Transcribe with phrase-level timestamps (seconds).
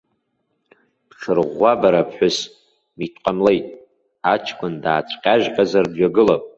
[1.09, 2.37] Бҽырӷәӷәа, бара аԥҳәыс,
[2.97, 3.65] митә ҟамлеит,
[4.33, 6.43] аҷкәын даацәҟьажьҟьазар дҩагылап.